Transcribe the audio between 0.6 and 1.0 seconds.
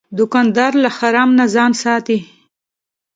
له